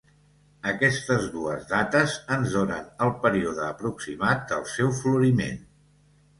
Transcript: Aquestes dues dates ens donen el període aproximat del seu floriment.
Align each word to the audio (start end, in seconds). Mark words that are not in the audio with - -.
Aquestes 0.69 1.27
dues 1.33 1.67
dates 1.73 2.15
ens 2.37 2.57
donen 2.57 2.89
el 3.09 3.13
període 3.27 3.65
aproximat 3.69 4.45
del 4.55 4.69
seu 4.77 4.93
floriment. 5.05 5.65